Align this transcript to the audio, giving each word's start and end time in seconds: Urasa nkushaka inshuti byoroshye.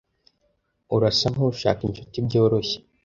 Urasa 0.95 1.27
nkushaka 1.33 1.81
inshuti 1.87 2.17
byoroshye. 2.27 2.77